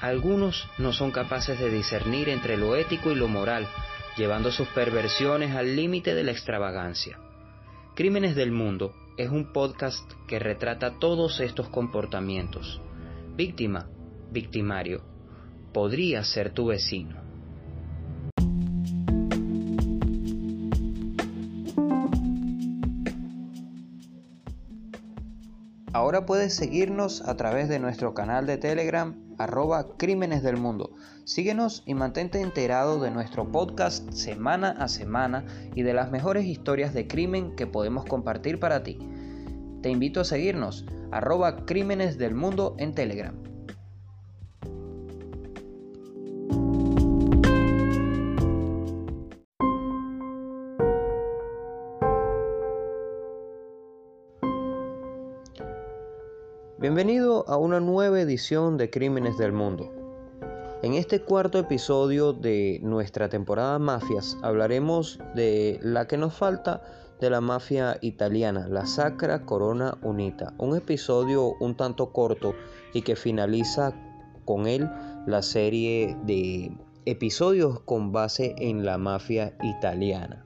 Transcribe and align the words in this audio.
Algunos 0.00 0.68
no 0.78 0.92
son 0.92 1.10
capaces 1.10 1.58
de 1.58 1.70
discernir 1.70 2.28
entre 2.28 2.56
lo 2.56 2.76
ético 2.76 3.10
y 3.10 3.14
lo 3.14 3.28
moral, 3.28 3.66
llevando 4.16 4.52
sus 4.52 4.68
perversiones 4.68 5.54
al 5.54 5.74
límite 5.74 6.14
de 6.14 6.24
la 6.24 6.32
extravagancia. 6.32 7.18
Crímenes 7.94 8.36
del 8.36 8.52
Mundo 8.52 8.94
es 9.16 9.30
un 9.30 9.52
podcast 9.52 10.10
que 10.28 10.38
retrata 10.38 10.98
todos 10.98 11.40
estos 11.40 11.70
comportamientos. 11.70 12.80
Víctima, 13.34 13.88
victimario, 14.30 15.02
podría 15.72 16.22
ser 16.24 16.52
tu 16.52 16.66
vecino. 16.66 17.25
Ahora 25.96 26.26
puedes 26.26 26.52
seguirnos 26.52 27.22
a 27.26 27.38
través 27.38 27.70
de 27.70 27.78
nuestro 27.78 28.12
canal 28.12 28.46
de 28.46 28.58
Telegram 28.58 29.18
arroba 29.38 29.96
Crímenes 29.96 30.42
del 30.42 30.58
Mundo. 30.58 30.94
Síguenos 31.24 31.84
y 31.86 31.94
mantente 31.94 32.42
enterado 32.42 33.00
de 33.00 33.10
nuestro 33.10 33.50
podcast 33.50 34.10
semana 34.10 34.72
a 34.72 34.88
semana 34.88 35.46
y 35.74 35.84
de 35.84 35.94
las 35.94 36.10
mejores 36.10 36.44
historias 36.44 36.92
de 36.92 37.08
crimen 37.08 37.56
que 37.56 37.66
podemos 37.66 38.04
compartir 38.04 38.60
para 38.60 38.82
ti. 38.82 38.98
Te 39.80 39.88
invito 39.88 40.20
a 40.20 40.24
seguirnos 40.24 40.84
arroba 41.12 41.64
Crímenes 41.64 42.18
del 42.18 42.34
Mundo 42.34 42.76
en 42.78 42.94
Telegram. 42.94 43.55
Bienvenido 56.78 57.48
a 57.48 57.56
una 57.56 57.80
nueva 57.80 58.20
edición 58.20 58.76
de 58.76 58.90
Crímenes 58.90 59.38
del 59.38 59.50
Mundo. 59.50 59.90
En 60.82 60.92
este 60.92 61.22
cuarto 61.22 61.58
episodio 61.58 62.34
de 62.34 62.80
nuestra 62.82 63.30
temporada 63.30 63.78
Mafias 63.78 64.36
hablaremos 64.42 65.18
de 65.34 65.80
la 65.82 66.06
que 66.06 66.18
nos 66.18 66.34
falta 66.34 66.82
de 67.18 67.30
la 67.30 67.40
mafia 67.40 67.96
italiana, 68.02 68.68
la 68.68 68.84
Sacra 68.84 69.46
Corona 69.46 69.96
Unita. 70.02 70.52
Un 70.58 70.76
episodio 70.76 71.54
un 71.60 71.78
tanto 71.78 72.12
corto 72.12 72.54
y 72.92 73.00
que 73.00 73.16
finaliza 73.16 73.94
con 74.44 74.66
él 74.66 74.90
la 75.26 75.40
serie 75.40 76.14
de 76.24 76.76
episodios 77.06 77.80
con 77.80 78.12
base 78.12 78.54
en 78.58 78.84
la 78.84 78.98
mafia 78.98 79.56
italiana. 79.62 80.45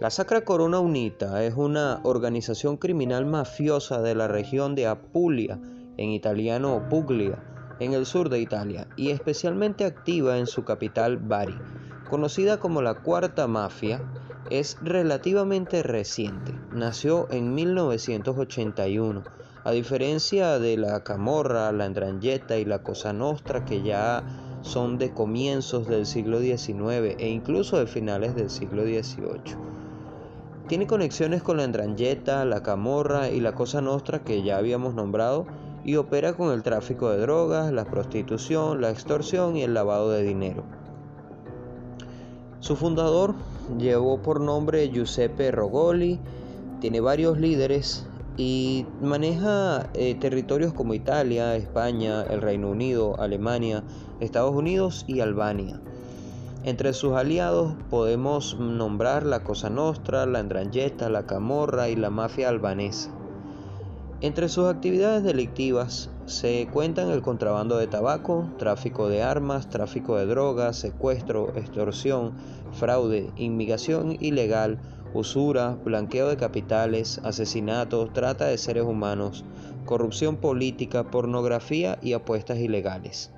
La 0.00 0.08
Sacra 0.08 0.40
Corona 0.46 0.80
Unita 0.80 1.44
es 1.44 1.52
una 1.56 2.00
organización 2.04 2.78
criminal 2.78 3.26
mafiosa 3.26 4.00
de 4.00 4.14
la 4.14 4.28
región 4.28 4.74
de 4.74 4.86
Apulia, 4.86 5.60
en 5.98 6.08
italiano 6.08 6.86
Puglia, 6.88 7.38
en 7.80 7.92
el 7.92 8.06
sur 8.06 8.30
de 8.30 8.40
Italia, 8.40 8.86
y 8.96 9.10
especialmente 9.10 9.84
activa 9.84 10.38
en 10.38 10.46
su 10.46 10.64
capital 10.64 11.18
Bari. 11.18 11.58
Conocida 12.08 12.56
como 12.56 12.80
la 12.80 12.94
Cuarta 12.94 13.46
Mafia, 13.46 14.00
es 14.48 14.78
relativamente 14.80 15.82
reciente. 15.82 16.54
Nació 16.72 17.28
en 17.30 17.54
1981. 17.54 19.22
A 19.64 19.70
diferencia 19.72 20.58
de 20.58 20.78
la 20.78 21.04
Camorra, 21.04 21.70
la 21.72 21.84
Andrangheta 21.84 22.56
y 22.56 22.64
la 22.64 22.82
Cosa 22.82 23.12
Nostra, 23.12 23.66
que 23.66 23.82
ya 23.82 24.24
son 24.62 24.96
de 24.96 25.12
comienzos 25.12 25.88
del 25.88 26.06
siglo 26.06 26.40
XIX 26.40 27.16
e 27.18 27.28
incluso 27.28 27.76
de 27.76 27.86
finales 27.86 28.34
del 28.34 28.48
siglo 28.48 28.84
XVIII. 28.84 29.79
Tiene 30.70 30.86
conexiones 30.86 31.42
con 31.42 31.56
la 31.56 31.64
Andrangheta, 31.64 32.44
la 32.44 32.62
Camorra 32.62 33.28
y 33.28 33.40
la 33.40 33.56
Cosa 33.56 33.80
Nostra 33.80 34.22
que 34.22 34.44
ya 34.44 34.56
habíamos 34.56 34.94
nombrado 34.94 35.44
y 35.82 35.96
opera 35.96 36.34
con 36.34 36.52
el 36.52 36.62
tráfico 36.62 37.10
de 37.10 37.18
drogas, 37.18 37.72
la 37.72 37.86
prostitución, 37.86 38.80
la 38.80 38.90
extorsión 38.90 39.56
y 39.56 39.64
el 39.64 39.74
lavado 39.74 40.12
de 40.12 40.22
dinero. 40.22 40.62
Su 42.60 42.76
fundador 42.76 43.34
llevó 43.78 44.22
por 44.22 44.40
nombre 44.40 44.88
Giuseppe 44.92 45.50
Rogoli, 45.50 46.20
tiene 46.80 47.00
varios 47.00 47.40
líderes 47.40 48.06
y 48.36 48.86
maneja 49.02 49.90
eh, 49.94 50.14
territorios 50.20 50.72
como 50.72 50.94
Italia, 50.94 51.56
España, 51.56 52.22
el 52.22 52.40
Reino 52.40 52.70
Unido, 52.70 53.20
Alemania, 53.20 53.82
Estados 54.20 54.54
Unidos 54.54 55.04
y 55.08 55.18
Albania. 55.18 55.80
Entre 56.62 56.92
sus 56.92 57.14
aliados 57.14 57.74
podemos 57.88 58.58
nombrar 58.58 59.24
la 59.24 59.42
Cosa 59.42 59.70
Nostra, 59.70 60.26
la 60.26 60.40
Andrangheta, 60.40 61.08
la 61.08 61.24
Camorra 61.24 61.88
y 61.88 61.96
la 61.96 62.10
mafia 62.10 62.50
albanesa. 62.50 63.10
Entre 64.20 64.50
sus 64.50 64.66
actividades 64.66 65.22
delictivas 65.22 66.10
se 66.26 66.68
cuentan 66.70 67.08
el 67.08 67.22
contrabando 67.22 67.78
de 67.78 67.86
tabaco, 67.86 68.46
tráfico 68.58 69.08
de 69.08 69.22
armas, 69.22 69.70
tráfico 69.70 70.18
de 70.18 70.26
drogas, 70.26 70.76
secuestro, 70.76 71.56
extorsión, 71.56 72.34
fraude, 72.72 73.30
inmigración 73.36 74.18
ilegal, 74.20 74.78
usura, 75.14 75.78
blanqueo 75.82 76.28
de 76.28 76.36
capitales, 76.36 77.22
asesinatos, 77.24 78.12
trata 78.12 78.44
de 78.44 78.58
seres 78.58 78.84
humanos, 78.84 79.46
corrupción 79.86 80.36
política, 80.36 81.04
pornografía 81.04 81.98
y 82.02 82.12
apuestas 82.12 82.58
ilegales 82.58 83.32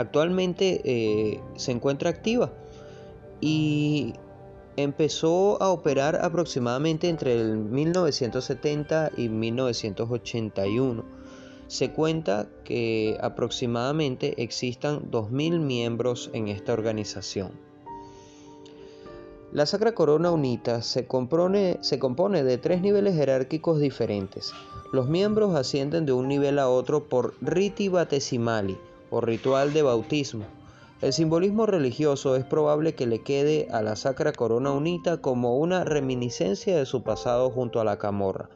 actualmente 0.00 0.80
eh, 0.84 1.40
se 1.56 1.72
encuentra 1.72 2.10
activa 2.10 2.52
y 3.40 4.14
empezó 4.76 5.62
a 5.62 5.70
operar 5.70 6.16
aproximadamente 6.22 7.08
entre 7.08 7.34
el 7.34 7.58
1970 7.58 9.12
y 9.16 9.28
1981. 9.28 11.04
Se 11.66 11.92
cuenta 11.92 12.48
que 12.64 13.16
aproximadamente 13.20 14.42
existan 14.42 15.10
2.000 15.10 15.60
miembros 15.60 16.30
en 16.32 16.48
esta 16.48 16.72
organización. 16.72 17.52
La 19.52 19.66
Sacra 19.66 19.92
Corona 19.92 20.30
Unita 20.30 20.80
se 20.80 21.06
compone, 21.06 21.78
se 21.80 21.98
compone 21.98 22.44
de 22.44 22.56
tres 22.56 22.80
niveles 22.82 23.16
jerárquicos 23.16 23.80
diferentes. 23.80 24.52
Los 24.92 25.08
miembros 25.08 25.54
ascienden 25.54 26.06
de 26.06 26.12
un 26.12 26.28
nivel 26.28 26.58
a 26.58 26.68
otro 26.68 27.08
por 27.08 27.34
riti 27.40 27.88
batesimali, 27.88 28.78
o 29.10 29.20
ritual 29.20 29.72
de 29.72 29.82
bautismo. 29.82 30.44
El 31.00 31.12
simbolismo 31.12 31.64
religioso 31.64 32.36
es 32.36 32.44
probable 32.44 32.94
que 32.94 33.06
le 33.06 33.22
quede 33.22 33.68
a 33.70 33.80
la 33.80 33.96
Sacra 33.96 34.32
Corona 34.32 34.72
Unita 34.72 35.22
como 35.22 35.56
una 35.56 35.82
reminiscencia 35.84 36.76
de 36.76 36.84
su 36.84 37.02
pasado 37.02 37.50
junto 37.50 37.80
a 37.80 37.84
la 37.84 37.98
Camorra. 37.98 38.50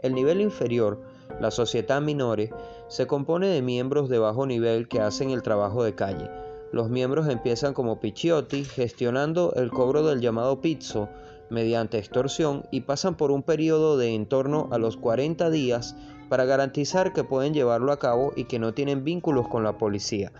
El 0.00 0.14
nivel 0.14 0.40
inferior, 0.40 1.00
la 1.40 1.50
Società 1.50 2.00
Minore, 2.00 2.50
se 2.88 3.08
compone 3.08 3.48
de 3.48 3.62
miembros 3.62 4.08
de 4.08 4.18
bajo 4.20 4.46
nivel 4.46 4.86
que 4.86 5.00
hacen 5.00 5.30
el 5.30 5.42
trabajo 5.42 5.82
de 5.82 5.94
calle. 5.94 6.30
Los 6.70 6.88
miembros 6.88 7.28
empiezan 7.28 7.74
como 7.74 7.98
picciotti, 7.98 8.64
gestionando 8.64 9.52
el 9.56 9.70
cobro 9.70 10.04
del 10.04 10.20
llamado 10.20 10.60
pizzo 10.60 11.08
mediante 11.50 11.98
extorsión 11.98 12.64
y 12.70 12.82
pasan 12.82 13.16
por 13.16 13.30
un 13.30 13.42
periodo 13.42 13.96
de 13.96 14.14
en 14.14 14.26
torno 14.26 14.68
a 14.70 14.78
los 14.78 14.96
40 14.96 15.50
días 15.50 15.96
para 16.28 16.44
garantizar 16.44 17.12
que 17.12 17.24
pueden 17.24 17.54
llevarlo 17.54 17.92
a 17.92 17.98
cabo 17.98 18.32
y 18.36 18.44
que 18.44 18.58
no 18.58 18.74
tienen 18.74 19.04
vínculos 19.04 19.48
con 19.48 19.64
la 19.64 19.78
policía. 19.78 20.32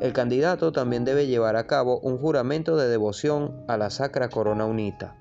El 0.00 0.12
candidato 0.12 0.72
también 0.72 1.04
debe 1.04 1.26
llevar 1.26 1.56
a 1.56 1.66
cabo 1.66 1.98
un 2.00 2.18
juramento 2.18 2.76
de 2.76 2.88
devoción 2.88 3.64
a 3.68 3.76
la 3.76 3.90
Sacra 3.90 4.28
Corona 4.28 4.64
Unita. 4.64 5.16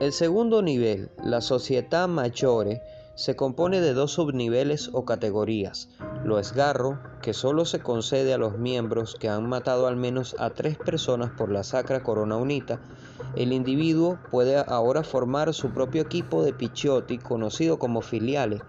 El 0.00 0.12
segundo 0.12 0.60
nivel, 0.62 1.10
la 1.22 1.40
Società 1.40 2.08
Maggiore, 2.08 2.82
se 3.14 3.36
compone 3.36 3.80
de 3.80 3.94
dos 3.94 4.12
subniveles 4.12 4.90
o 4.92 5.04
categorías. 5.04 5.88
Lo 6.24 6.38
esgarro, 6.38 6.98
que 7.22 7.32
solo 7.32 7.64
se 7.64 7.80
concede 7.80 8.34
a 8.34 8.38
los 8.38 8.58
miembros 8.58 9.14
que 9.14 9.28
han 9.28 9.48
matado 9.48 9.86
al 9.86 9.96
menos 9.96 10.34
a 10.38 10.50
tres 10.50 10.76
personas 10.76 11.30
por 11.30 11.50
la 11.50 11.62
Sacra 11.62 12.02
Corona 12.02 12.36
Unita, 12.36 12.80
el 13.36 13.52
individuo 13.52 14.18
puede 14.30 14.56
ahora 14.56 15.02
formar 15.02 15.54
su 15.54 15.70
propio 15.70 16.02
equipo 16.02 16.42
de 16.42 16.52
pichiotti 16.52 17.18
conocido 17.18 17.78
como 17.78 18.00
filiales. 18.00 18.62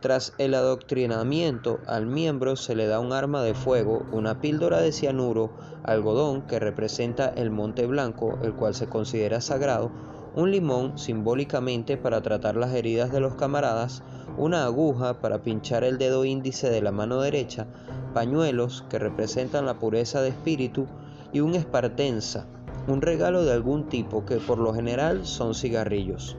Tras 0.00 0.34
el 0.38 0.54
adoctrinamiento 0.54 1.78
al 1.86 2.06
miembro 2.06 2.56
se 2.56 2.74
le 2.74 2.86
da 2.86 2.98
un 2.98 3.12
arma 3.12 3.42
de 3.42 3.54
fuego, 3.54 4.04
una 4.10 4.40
píldora 4.40 4.80
de 4.80 4.90
cianuro, 4.90 5.50
algodón 5.84 6.42
que 6.42 6.58
representa 6.58 7.28
el 7.28 7.50
monte 7.50 7.86
blanco, 7.86 8.38
el 8.42 8.52
cual 8.52 8.74
se 8.74 8.88
considera 8.88 9.40
sagrado, 9.40 9.92
un 10.34 10.50
limón 10.50 10.98
simbólicamente 10.98 11.96
para 11.96 12.22
tratar 12.22 12.56
las 12.56 12.74
heridas 12.74 13.12
de 13.12 13.20
los 13.20 13.34
camaradas, 13.34 14.02
una 14.38 14.64
aguja 14.64 15.20
para 15.20 15.42
pinchar 15.42 15.84
el 15.84 15.98
dedo 15.98 16.24
índice 16.24 16.70
de 16.70 16.80
la 16.80 16.92
mano 16.92 17.20
derecha, 17.20 17.66
pañuelos 18.14 18.84
que 18.88 18.98
representan 18.98 19.66
la 19.66 19.78
pureza 19.78 20.22
de 20.22 20.30
espíritu 20.30 20.86
y 21.32 21.40
un 21.40 21.54
espartenza, 21.54 22.46
un 22.88 23.02
regalo 23.02 23.44
de 23.44 23.52
algún 23.52 23.88
tipo 23.88 24.24
que 24.24 24.36
por 24.36 24.58
lo 24.58 24.72
general 24.74 25.26
son 25.26 25.54
cigarrillos. 25.54 26.36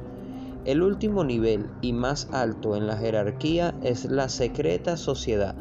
El 0.65 0.81
último 0.81 1.23
nivel 1.23 1.69
y 1.81 1.93
más 1.93 2.29
alto 2.31 2.75
en 2.75 2.87
la 2.87 2.97
jerarquía 2.97 3.75
es 3.83 4.05
la 4.05 4.29
secreta 4.29 4.97
sociedad, 4.97 5.55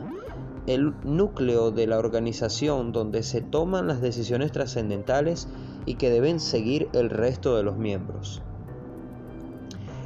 el 0.67 0.95
núcleo 1.03 1.71
de 1.71 1.87
la 1.87 1.99
organización 1.99 2.93
donde 2.93 3.23
se 3.23 3.41
toman 3.41 3.89
las 3.89 4.01
decisiones 4.01 4.53
trascendentales 4.53 5.49
y 5.87 5.95
que 5.95 6.11
deben 6.11 6.39
seguir 6.39 6.89
el 6.93 7.11
resto 7.11 7.57
de 7.57 7.63
los 7.63 7.77
miembros. 7.77 8.43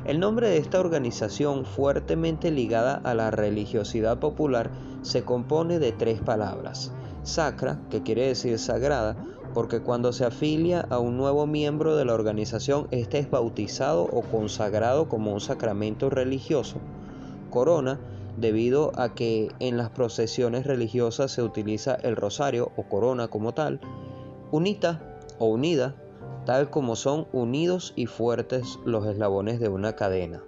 El 0.07 0.21
nombre 0.21 0.49
de 0.49 0.59
esta 0.59 0.79
organización, 0.79 1.67
fuertemente 1.67 2.51
ligada 2.51 2.95
a 2.95 3.15
la 3.15 3.31
religiosidad 3.31 4.19
popular, 4.19 4.71
se 5.03 5.25
compone 5.25 5.79
de 5.79 5.93
tres 5.93 6.21
palabras. 6.21 6.93
Sacra, 7.25 7.81
que 7.91 8.03
quiere 8.03 8.29
decir 8.29 8.59
sagrada, 8.59 9.17
porque 9.53 9.81
cuando 9.81 10.13
se 10.13 10.25
afilia 10.25 10.87
a 10.91 11.01
un 11.01 11.17
nuevo 11.17 11.47
miembro 11.47 11.97
de 11.97 12.05
la 12.05 12.15
organización, 12.15 12.87
éste 12.93 13.19
es 13.19 13.31
bautizado 13.31 14.05
o 14.05 14.23
consagrado 14.23 15.09
como 15.09 15.33
un 15.33 15.41
sacramento 15.41 16.09
religioso. 16.09 16.77
Corona, 17.51 17.99
debido 18.37 18.93
a 18.97 19.15
que 19.15 19.49
en 19.61 19.77
las 19.77 19.91
procesiones 19.91 20.67
religiosas 20.67 21.33
se 21.33 21.43
utiliza 21.43 21.95
el 21.95 22.17
rosario 22.17 22.73
o 22.77 22.85
corona 22.85 23.29
como 23.29 23.55
tal, 23.55 23.81
unita 24.51 25.19
o 25.39 25.47
unida, 25.47 25.95
tal 26.45 26.71
como 26.71 26.97
son 26.97 27.27
unidos 27.33 27.93
y 27.97 28.07
fuertes 28.07 28.79
los 28.85 29.07
eslabones 29.07 29.59
de 29.61 29.69
una 29.69 29.97
cadena. 29.97 30.43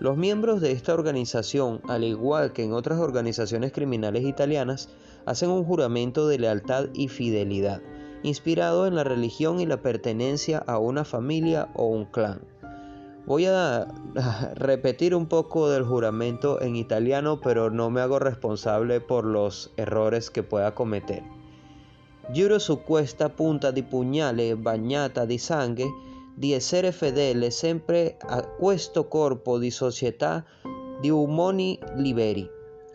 Los 0.00 0.16
miembros 0.16 0.60
de 0.60 0.70
esta 0.70 0.94
organización, 0.94 1.80
al 1.88 2.04
igual 2.04 2.52
que 2.52 2.62
en 2.62 2.72
otras 2.72 3.00
organizaciones 3.00 3.72
criminales 3.72 4.24
italianas, 4.24 4.88
hacen 5.26 5.50
un 5.50 5.64
juramento 5.64 6.28
de 6.28 6.38
lealtad 6.38 6.86
y 6.94 7.08
fidelidad, 7.08 7.82
inspirado 8.22 8.86
en 8.86 8.94
la 8.94 9.02
religión 9.02 9.58
y 9.58 9.66
la 9.66 9.82
pertenencia 9.82 10.58
a 10.58 10.78
una 10.78 11.04
familia 11.04 11.68
o 11.74 11.86
un 11.86 12.04
clan. 12.04 12.40
Voy 13.28 13.44
a 13.44 13.86
repetir 14.54 15.14
un 15.14 15.26
poco 15.26 15.68
del 15.68 15.84
juramento 15.84 16.62
en 16.62 16.76
italiano, 16.76 17.40
pero 17.42 17.68
no 17.68 17.90
me 17.90 18.00
hago 18.00 18.18
responsable 18.18 19.02
por 19.02 19.26
los 19.26 19.70
errores 19.76 20.30
que 20.30 20.42
pueda 20.42 20.74
cometer. 20.74 21.22
Giuro 22.32 22.58
su 22.58 22.82
questa 22.84 23.28
punta 23.28 23.70
di 23.70 23.82
pugnale 23.82 24.56
bagnata 24.56 25.26
di 25.26 25.36
sangue 25.36 25.84
di 26.36 26.54
essere 26.54 26.90
fedele 26.90 27.50
sempre 27.50 28.16
a 28.18 28.40
questo 28.40 29.08
corpo 29.08 29.58
di 29.58 29.70
società 29.70 30.42
di 30.98 31.10
umani 31.10 31.78
liberi, 31.96 32.48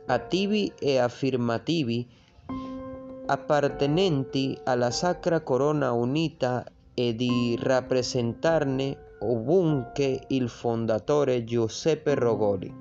attivi 0.08 0.74
e 0.80 0.98
affirmativi, 0.98 2.08
appartenenti 3.28 4.58
alla 4.64 4.90
Sacra 4.90 5.42
Corona 5.42 5.92
Unita 5.92 6.66
e 6.96 7.16
di 7.16 7.56
rappresentarne 7.62 9.12
ovunque 9.24 10.22
il 10.30 10.50
fondatore 10.50 11.46
Giuseppe 11.46 12.16
Rogoli. 12.16 12.74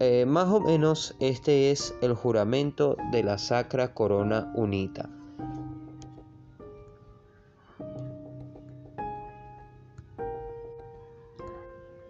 Eh, 0.00 0.24
más 0.26 0.48
o 0.48 0.60
menos 0.60 1.14
este 1.20 1.70
es 1.70 1.94
el 2.02 2.14
juramento 2.14 2.96
de 3.12 3.22
la 3.22 3.38
Sacra 3.38 3.94
Corona 3.94 4.52
Unita. 4.54 5.08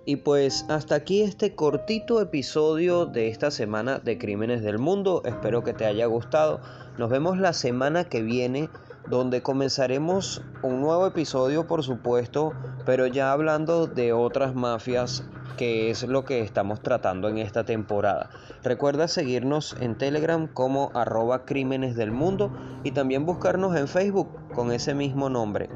Y 0.06 0.16
pues 0.16 0.66
hasta 0.68 0.96
aquí 0.96 1.22
este 1.22 1.54
cortito 1.54 2.20
episodio 2.20 3.06
de 3.06 3.28
esta 3.28 3.50
semana 3.50 3.98
de 3.98 4.18
Crímenes 4.18 4.62
del 4.62 4.78
Mundo. 4.78 5.22
Espero 5.24 5.64
que 5.64 5.72
te 5.72 5.86
haya 5.86 6.04
gustado. 6.06 6.60
Nos 6.98 7.08
vemos 7.08 7.38
la 7.38 7.54
semana 7.54 8.04
que 8.04 8.22
viene 8.22 8.68
donde 9.08 9.42
comenzaremos 9.42 10.42
un 10.62 10.80
nuevo 10.80 11.06
episodio, 11.06 11.66
por 11.66 11.82
supuesto, 11.82 12.52
pero 12.86 13.06
ya 13.06 13.32
hablando 13.32 13.86
de 13.86 14.12
otras 14.12 14.54
mafias 14.54 15.24
que 15.56 15.90
es 15.90 16.02
lo 16.02 16.24
que 16.24 16.40
estamos 16.40 16.80
tratando 16.80 17.28
en 17.28 17.38
esta 17.38 17.64
temporada. 17.64 18.30
Recuerda 18.62 19.08
seguirnos 19.08 19.76
en 19.80 19.96
Telegram 19.96 20.48
como 20.48 20.90
arroba 20.94 21.44
crímenes 21.44 21.96
del 21.96 22.10
mundo 22.10 22.52
y 22.82 22.90
también 22.90 23.24
buscarnos 23.24 23.76
en 23.76 23.88
Facebook 23.88 24.28
con 24.54 24.72
ese 24.72 24.94
mismo 24.94 25.28
nombre. 25.28 25.68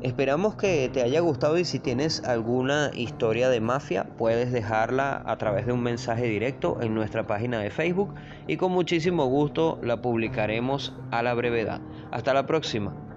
Esperamos 0.00 0.54
que 0.54 0.88
te 0.92 1.02
haya 1.02 1.18
gustado 1.18 1.58
y 1.58 1.64
si 1.64 1.80
tienes 1.80 2.22
alguna 2.22 2.92
historia 2.94 3.48
de 3.48 3.60
mafia 3.60 4.04
puedes 4.16 4.52
dejarla 4.52 5.22
a 5.26 5.38
través 5.38 5.66
de 5.66 5.72
un 5.72 5.82
mensaje 5.82 6.24
directo 6.26 6.78
en 6.80 6.94
nuestra 6.94 7.26
página 7.26 7.58
de 7.58 7.70
Facebook 7.70 8.14
y 8.46 8.56
con 8.58 8.70
muchísimo 8.70 9.26
gusto 9.26 9.80
la 9.82 10.00
publicaremos 10.00 10.94
a 11.10 11.24
la 11.24 11.34
brevedad. 11.34 11.80
Hasta 12.12 12.32
la 12.32 12.46
próxima. 12.46 13.07